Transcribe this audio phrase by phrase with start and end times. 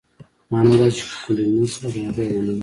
[0.51, 2.53] معنا دا چې کولینز او د هغې عمله